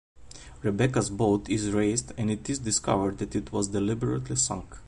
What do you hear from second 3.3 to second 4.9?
it was deliberately sunk.